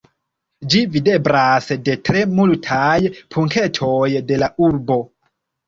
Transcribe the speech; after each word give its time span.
Ĝi 0.73 0.79
videblas 0.95 1.67
de 1.91 1.95
tre 2.09 2.25
multaj 2.41 2.97
punktoj 3.37 4.11
de 4.33 4.43
la 4.47 4.53
urbo. 4.73 5.01